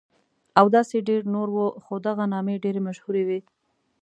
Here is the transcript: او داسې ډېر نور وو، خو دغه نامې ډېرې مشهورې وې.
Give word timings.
او 0.59 0.65
داسې 0.75 0.97
ډېر 1.09 1.21
نور 1.35 1.47
وو، 1.55 1.67
خو 1.83 1.93
دغه 2.07 2.23
نامې 2.33 2.55
ډېرې 2.63 2.81
مشهورې 2.87 3.23
وې. 3.27 3.39